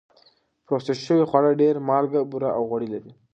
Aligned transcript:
پروسس 0.65 0.99
شوي 1.07 1.25
خواړه 1.29 1.59
ډېر 1.61 1.75
مالګه، 1.87 2.21
بوره 2.31 2.49
او 2.57 2.61
غوړي 2.69 2.87
لري. 2.93 3.11